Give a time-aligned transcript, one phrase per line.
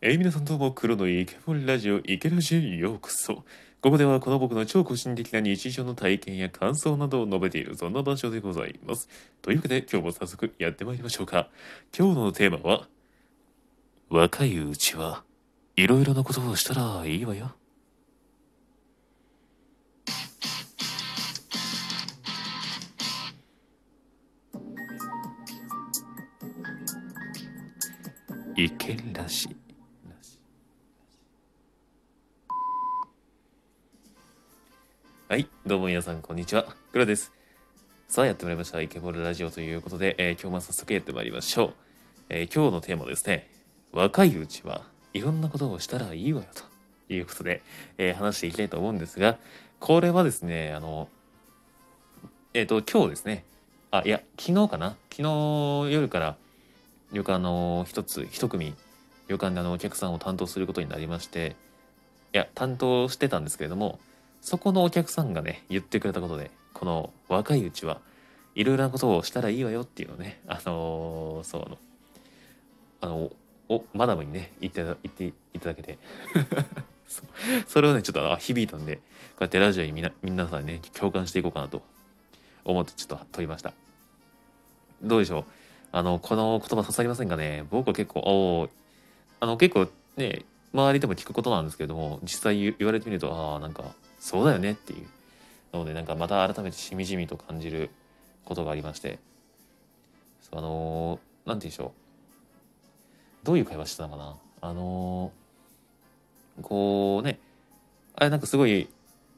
[0.00, 3.34] えー、皆さんどうも、黒のイケボンラジオ、イケラジへようこそ。
[3.80, 9.08] ここではこの僕の超個人的な日常の体験や感想などを述べているそんな場所でございます。
[9.42, 11.48] というわけで今日も早速やってまいりましょうか。
[11.98, 12.86] 今日のテーマは、
[14.08, 15.24] 若いうちは
[15.74, 17.56] いろいろなことをしたらいいわよ。
[28.56, 29.48] いけらし。
[35.30, 36.64] はい、どうも皆さん、こんにちは。
[36.90, 37.34] 黒です。
[38.08, 38.80] さあ、やってまいりました。
[38.80, 41.74] イケボールラジオということで、えー今日も早速やってまいりましょう。
[42.30, 43.50] えー今日のテーマですね、
[43.92, 47.60] 若いうちはいろんなことをしたらいいわよということで、
[47.98, 49.36] えー話していきたいと思うんですが、
[49.80, 51.10] これはですね、あの、
[52.54, 53.44] えっ、と、今日ですね、
[53.90, 54.96] あ、いや、昨日かな？
[55.10, 56.36] 昨日夜から
[57.12, 58.72] 旅館の一つ、一組、
[59.26, 61.54] 旅館であのお客さんを担当することになりまして、
[62.32, 64.00] いや、担当してたんですけれども、
[64.40, 68.00] そこのお客さんがね、言ってくれたことで、この若いうちは
[68.54, 71.78] いろいろなことをしたらいいわよっていうのね、あのーそう、あの、
[73.00, 73.30] あの、
[73.68, 75.98] お、マダムにね、言って、言っていただけて、
[77.06, 77.22] そ
[77.66, 79.02] それをね、ちょっとあ響いたんで、こ
[79.40, 81.82] うやってラジオにみな、皆さんね、共感していこうかなと
[82.64, 83.72] 思ってちょっと撮りました。
[85.02, 85.44] どうでしょう？
[85.92, 87.64] あの、この言葉刺さりませんかね？
[87.70, 88.70] 僕は結構、おー
[89.40, 90.44] あの、結構ね、
[90.74, 93.94] 周りでも聞くことなんですけれども、実際言われてみると、ああ、なんか、
[94.28, 95.06] そうだよねっていう
[95.72, 97.88] ので、なんかまた改めてしみじみと感じる
[98.44, 99.18] ことがありまして、
[100.52, 103.46] あのーなんて言うんでしょう。
[103.46, 107.38] どういう会話してたのかなあのーこうね、
[108.16, 108.90] あれなんかすごい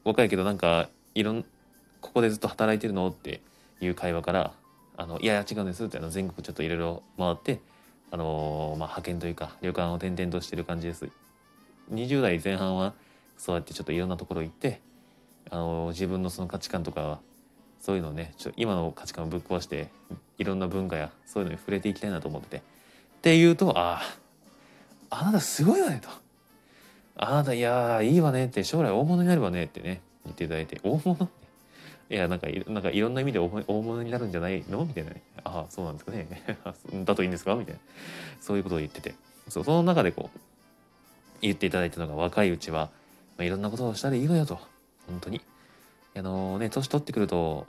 [0.03, 1.45] 若いけどなんか、いろん、
[2.01, 3.39] ここでずっと働いてるのって
[3.79, 4.53] いう会話から、
[4.97, 7.61] あの、いやいや違うんですってあの全国ちょっといろいろ回って、
[8.11, 11.07] あのーまあ、派遣というか旅館を転々としてる感じです。
[11.93, 12.93] 20代前半は
[13.41, 14.81] そうやってちょっといろんなところ行って、
[15.49, 17.19] あの自分のその価値観とか
[17.79, 19.89] そういうのをねちょ今の価値観をぶっ壊して
[20.37, 22.57] いろんな文化やそういうのに触れていきたいなと思ってて。
[22.57, 22.61] っ
[23.23, 24.03] ていうとあ
[25.09, 26.09] ああなたすごいわねと。
[27.15, 31.27] あなたいやいいわねって将来大物になるわねってね言っていただいて大物
[32.11, 35.23] いやなんかなんかいろんな意味で大物大物になるんじゃないのみたいなね。
[35.43, 36.27] ああそうなんですかね。
[37.05, 37.55] だといいんですか？
[37.55, 37.81] みたいな。
[38.39, 39.15] そういうことを言ってて。
[39.49, 40.39] そその中でこう
[41.41, 42.91] 言っていただいたのが若いうちは、
[43.37, 44.59] まあ、いろんなことをしたらいいわよと。
[45.07, 45.41] 本当に。
[46.15, 47.65] あのね年取ってくると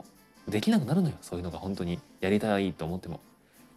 [0.49, 1.15] できなくなるのよ。
[1.21, 1.99] そういうのが本当に。
[2.19, 3.19] やりたいと思っても。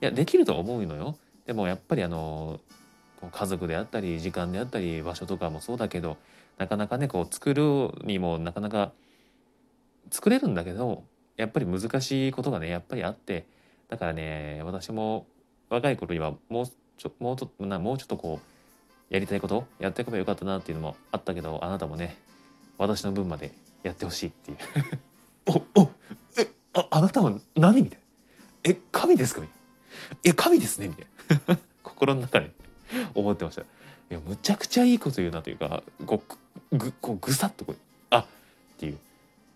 [0.00, 1.16] いやできると思うのよ。
[1.47, 2.60] でもやっぱりあの
[3.30, 6.16] 家族であったり時間であったり場所とかもそうだけど
[6.58, 8.92] なかなかねこう作るにもなかなか
[10.10, 11.04] 作れるんだけど
[11.36, 13.47] やっぱり難しいことがねやっぱりあって。
[13.88, 15.26] だからね私も
[15.68, 16.66] 若い頃にはもう
[16.98, 18.56] ちょもうちょっともうちょっとこう
[19.11, 22.17] やりたいことやっていけばよかったなっていうのもあったけどあなたもね
[22.78, 23.53] 私の分まで
[23.83, 24.59] やってほしいっていう。
[25.47, 25.91] おお
[26.39, 27.99] えああなたは何みたい
[28.65, 28.72] な。
[28.72, 30.16] え神ですかみたいな。
[30.25, 31.06] え神ですねみたい
[31.49, 31.59] な。
[31.83, 32.50] 心の中で
[33.15, 33.62] 思ってました。
[33.62, 33.65] い
[34.11, 36.22] やむちゃくちゃいいこと言うなというかこ
[36.72, 37.77] うぐこうぐさっとこう
[38.11, 38.27] あっ
[38.77, 38.99] ていう。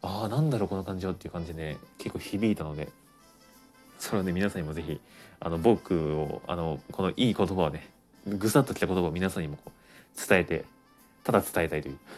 [0.03, 2.89] ああなんだろうこの感情っていう感じでね結構響いたので
[3.99, 4.99] それはね皆さんにもぜひ
[5.41, 7.91] あの僕をあのこのいい言葉をね
[8.26, 10.64] ぐさっときた言葉を皆さんにもこう伝えて
[11.25, 11.98] ただ伝えたいという。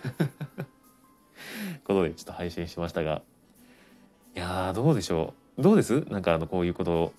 [1.85, 3.23] ことでちょっと配信しましたが
[4.35, 5.63] いやーどうでしょう。
[5.63, 6.01] どうです？
[6.09, 7.13] なんかあのこういうことを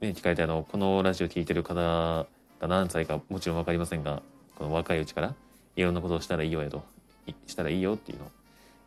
[0.00, 2.26] ね聞かれてあのこのラジオ聞いてる方が
[2.60, 4.22] 何歳かもちろん分かりませんが
[4.56, 5.34] この若いうちから
[5.76, 6.84] いろんなことをしたらいいよやと
[7.46, 8.30] したらいいよっていうのを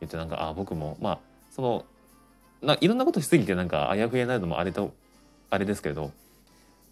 [0.01, 1.19] 言ってなんかあ僕もまあ
[1.51, 1.85] その
[2.61, 4.93] ないろんなことしすぎてなんかあやふやになるのもあれと
[5.49, 6.11] あれですけれど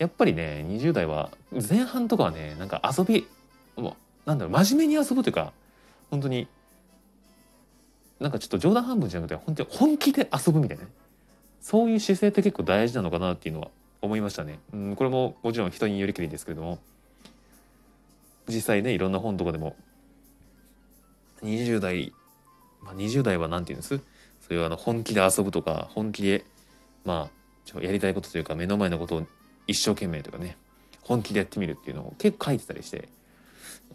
[0.03, 3.25] やっぱりね20代は前半とかはねなんか遊び
[3.77, 5.53] もうなんだろう真面目に遊ぶというか
[6.11, 6.45] 本当に
[8.19, 10.89] なんかちょっと冗談半分じゃなくて本当に本気で遊ぶみたいなね。
[11.61, 13.69] そういう姿勢って結構大事なのかなっていうのは
[14.01, 14.59] 思いましたね。
[14.73, 16.79] うん、これももちろん人によりきりですけれども。
[18.49, 19.77] 実際ねいろんな本とかでも
[21.43, 22.11] 20代、
[22.81, 24.01] まあ、20代は何て言うんです？
[24.41, 26.43] そういうあの本気で遊ぶとか本気で
[27.05, 29.27] まあちょやりたいことというか目の前のことを
[29.67, 30.57] 一生懸命とかね
[31.01, 33.09] 本気でやってみるっていうのを結構書いてたりして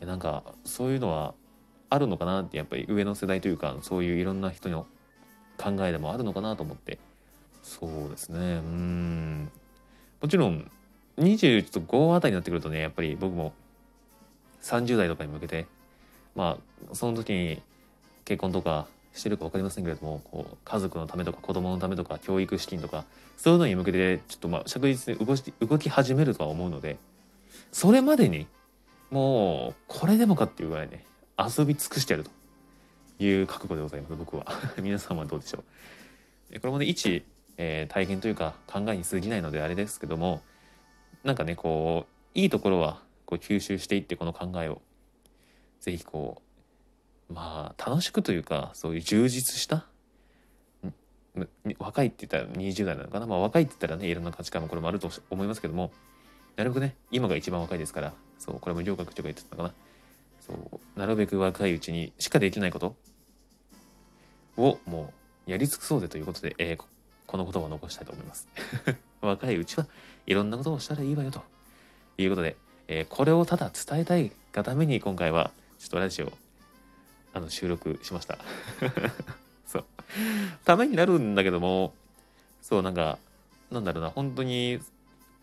[0.01, 1.35] なんかそういうのは
[1.91, 4.87] あるのかなってやっぱり上の世代というかそういういろんな人の
[5.57, 6.99] 考えでもあるのかなと思って。
[7.63, 8.39] そうですね。
[8.39, 9.51] うん。
[10.21, 10.71] もちろん
[11.19, 13.53] 25あたりになってくるとねやっぱり僕も
[14.63, 15.67] 30代とかに向けて
[16.35, 16.59] ま
[16.91, 17.61] あその時に
[18.25, 23.05] 結婚とかしてるか分かりませんけれどもこう家族のためとか子供のためとか教育資金とか
[23.37, 26.99] そういうのに向けてちょっとまあ着実に動き動き始めるとは思うので
[27.73, 28.47] それまでに
[29.11, 31.05] もうこれでもかっていうぐらいね
[31.39, 32.31] 遊び尽くしてやると
[33.25, 34.47] いう覚悟でございます僕は。
[34.83, 35.65] 皆さんはどうでしょ
[36.51, 36.61] う。
[36.61, 37.25] これもね一、
[37.57, 40.43] えー、体験というか考えに過ぎないのであれですけども
[41.25, 44.81] なんかねこういいところはこう吸収していってこの考えを
[45.81, 46.48] ぜひこう
[47.29, 49.87] まあ楽しくというかそういう充実した
[51.79, 53.27] 若いって言ったら20代なのかな？
[53.27, 55.93] まあ若いって言ったらねいろんな価値観もこれもあると思いますけども
[56.57, 59.75] なるべくね今が一番若いですからそうこれも両学長が言ってたのかな？
[60.41, 62.97] そうなるべく若いうちにしかできないこと
[64.57, 65.13] をも
[65.47, 66.83] うやり尽くそうぜということで、えー、
[67.27, 68.49] この言葉を残したいと思います。
[69.21, 69.87] 若いうちは
[70.27, 71.43] いろんなことをしたらいいわよと
[72.17, 72.57] いうことで、
[72.89, 76.33] えー、これをただ伝えたいがために今回はちょっとラジオ
[77.39, 78.37] あの収録しました。
[79.67, 79.85] そう。
[80.65, 81.95] ためになるんだけども
[82.63, 83.19] そうなんか
[83.71, 84.81] なんだろうな本当に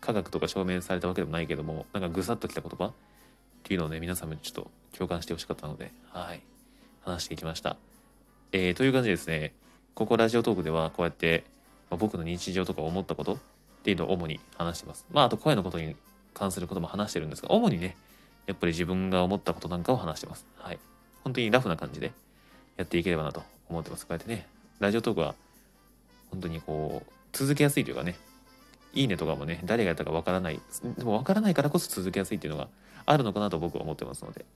[0.00, 2.92] 科学とか証明されたわけでもないけどもなんかぐさっときた言葉っ
[3.62, 6.42] ていうのをね皆さんもちょっと共感してほしかったのではい。
[7.02, 7.76] 話していきました。
[8.52, 9.54] えー、という感じでですね
[9.94, 11.44] ここラジオトークではこうやって、
[11.90, 13.38] まあ、僕の日常とか思ったことっ
[13.84, 15.06] ていうのを主に話してます。
[15.10, 15.96] まああと声のことに
[16.34, 17.96] 関することも話してるんですが主にね
[18.46, 20.46] やっぱり自分が思ったことなんかを話してます。
[20.58, 20.78] はい。
[21.26, 22.12] 本当にラフな感じで
[22.76, 24.46] やっていければなと思ってますこうやってね
[24.78, 25.34] ラジオトークは
[26.30, 28.14] 本当にこう続けやすいというかね
[28.96, 30.58] いいねとかもね、誰がやったかわからない。
[30.96, 32.68] でもわからないからこそ続けやすいっていうのが
[33.04, 34.46] あるのかなと僕は思ってますので、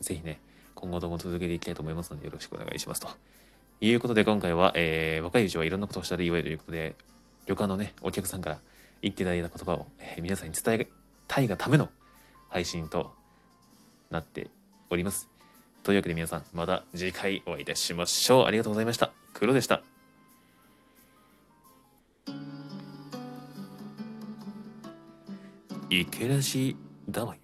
[0.00, 0.40] ぜひね、
[0.74, 3.08] 今後とも続けていきたいと思いますのでよろしくお願いしますと。
[3.82, 6.94] いうことで今回は、えー、若いうちはいろんなことをしたらいいわよということで、
[7.46, 8.58] 旅館のね、お客さんから
[9.02, 10.88] 言っていただいた言葉を、えー、皆さんに伝え
[11.28, 11.90] たいがための
[12.48, 13.12] 配信と
[14.10, 14.48] なって
[14.88, 15.39] おります。
[15.82, 18.46] というわけで皆さん、また次回お会いいたしましょう。
[18.46, 19.10] ありがとうございました。
[19.32, 19.82] 黒でした。
[25.88, 26.76] 池ラジ
[27.08, 27.39] だわい